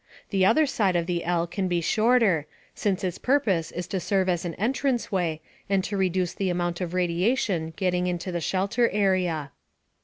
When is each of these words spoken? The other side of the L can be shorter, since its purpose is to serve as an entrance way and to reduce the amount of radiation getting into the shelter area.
The 0.31 0.43
other 0.47 0.65
side 0.65 0.95
of 0.95 1.05
the 1.05 1.23
L 1.23 1.45
can 1.45 1.67
be 1.67 1.79
shorter, 1.79 2.47
since 2.73 3.03
its 3.03 3.19
purpose 3.19 3.71
is 3.71 3.85
to 3.89 3.99
serve 3.99 4.29
as 4.29 4.45
an 4.45 4.55
entrance 4.55 5.11
way 5.11 5.41
and 5.69 5.83
to 5.83 5.95
reduce 5.95 6.33
the 6.33 6.49
amount 6.49 6.81
of 6.81 6.95
radiation 6.95 7.73
getting 7.75 8.07
into 8.07 8.31
the 8.31 8.41
shelter 8.41 8.89
area. 8.89 9.51